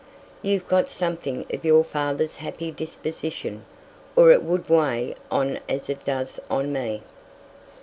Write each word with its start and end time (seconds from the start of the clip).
You've 0.41 0.67
got 0.67 0.89
something 0.89 1.45
of 1.53 1.63
your 1.63 1.83
father's 1.83 2.37
happy 2.37 2.71
disposition, 2.71 3.65
or 4.15 4.31
it 4.31 4.41
would 4.41 4.67
weigh 4.67 5.13
on 5.29 5.49
you 5.49 5.59
as 5.69 5.91
it 5.91 6.03
does 6.03 6.39
on 6.49 6.73
me." 6.73 7.03